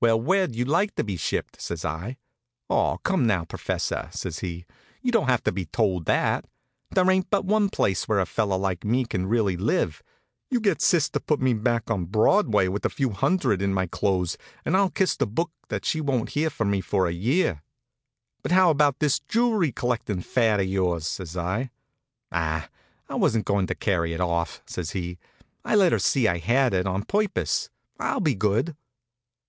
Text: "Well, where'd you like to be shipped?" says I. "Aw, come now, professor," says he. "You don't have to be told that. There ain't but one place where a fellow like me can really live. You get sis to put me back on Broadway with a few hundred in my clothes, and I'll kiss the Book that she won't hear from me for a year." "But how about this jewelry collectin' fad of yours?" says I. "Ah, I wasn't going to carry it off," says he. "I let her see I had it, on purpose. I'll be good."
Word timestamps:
"Well, 0.00 0.20
where'd 0.20 0.54
you 0.54 0.64
like 0.64 0.94
to 0.94 1.02
be 1.02 1.16
shipped?" 1.16 1.60
says 1.60 1.84
I. 1.84 2.18
"Aw, 2.68 2.98
come 2.98 3.26
now, 3.26 3.44
professor," 3.44 4.08
says 4.12 4.38
he. 4.38 4.64
"You 5.02 5.10
don't 5.10 5.26
have 5.26 5.42
to 5.42 5.50
be 5.50 5.64
told 5.66 6.04
that. 6.04 6.44
There 6.92 7.10
ain't 7.10 7.28
but 7.28 7.44
one 7.44 7.68
place 7.68 8.06
where 8.06 8.20
a 8.20 8.24
fellow 8.26 8.56
like 8.56 8.84
me 8.84 9.04
can 9.04 9.26
really 9.26 9.56
live. 9.56 10.00
You 10.48 10.60
get 10.60 10.80
sis 10.80 11.10
to 11.10 11.18
put 11.18 11.40
me 11.40 11.54
back 11.54 11.90
on 11.90 12.04
Broadway 12.04 12.68
with 12.68 12.84
a 12.84 12.88
few 12.88 13.10
hundred 13.10 13.60
in 13.60 13.74
my 13.74 13.88
clothes, 13.88 14.38
and 14.64 14.76
I'll 14.76 14.90
kiss 14.90 15.16
the 15.16 15.26
Book 15.26 15.50
that 15.70 15.84
she 15.84 16.00
won't 16.00 16.28
hear 16.30 16.50
from 16.50 16.70
me 16.70 16.80
for 16.80 17.08
a 17.08 17.12
year." 17.12 17.64
"But 18.44 18.52
how 18.52 18.70
about 18.70 19.00
this 19.00 19.18
jewelry 19.18 19.72
collectin' 19.72 20.20
fad 20.22 20.60
of 20.60 20.66
yours?" 20.66 21.04
says 21.08 21.36
I. 21.36 21.72
"Ah, 22.30 22.68
I 23.08 23.16
wasn't 23.16 23.44
going 23.44 23.66
to 23.66 23.74
carry 23.74 24.12
it 24.12 24.20
off," 24.20 24.62
says 24.66 24.92
he. 24.92 25.18
"I 25.64 25.74
let 25.74 25.90
her 25.90 25.98
see 25.98 26.28
I 26.28 26.38
had 26.38 26.72
it, 26.74 26.86
on 26.86 27.02
purpose. 27.02 27.70
I'll 27.98 28.20
be 28.20 28.36
good." 28.36 28.76